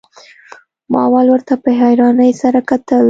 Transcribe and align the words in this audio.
ما 0.91 0.99
اول 1.07 1.27
ورته 1.31 1.53
په 1.63 1.69
حيرانۍ 1.79 2.31
سره 2.41 2.59
کتل. 2.69 2.99